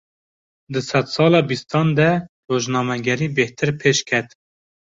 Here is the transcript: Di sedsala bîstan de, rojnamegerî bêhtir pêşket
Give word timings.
Di 0.71 0.81
sedsala 0.89 1.39
bîstan 1.49 1.87
de, 1.99 2.09
rojnamegerî 2.49 3.27
bêhtir 3.37 3.69
pêşket 3.81 4.27